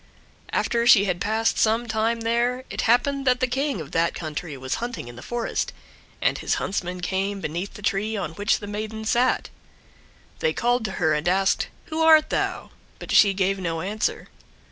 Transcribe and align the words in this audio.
After 0.51 0.87
she 0.87 1.05
had 1.05 1.21
passed 1.21 1.59
some 1.59 1.87
time 1.87 2.21
there, 2.21 2.63
it 2.71 2.81
happened 2.89 3.27
that 3.27 3.39
the 3.39 3.45
King 3.45 3.79
of 3.79 3.91
that 3.91 4.15
country 4.15 4.57
was 4.57 4.81
hunting 4.81 5.07
in 5.07 5.15
the 5.15 5.21
forest, 5.21 5.73
and 6.23 6.39
his 6.39 6.55
huntsmen 6.55 7.01
came 7.01 7.39
beneath 7.39 7.75
the 7.75 7.83
tree 7.83 8.17
on 8.17 8.31
which 8.31 8.57
the 8.57 8.65
maiden 8.65 9.05
sat. 9.05 9.49
They 10.39 10.53
called 10.53 10.85
to 10.85 10.91
her 10.93 11.13
and 11.13 11.27
asked, 11.27 11.67
"Who 11.91 12.01
art 12.01 12.31
thou?" 12.31 12.71
But 12.97 13.11
she 13.11 13.35
gave 13.35 13.59
no 13.59 13.81
answer. 13.81 14.29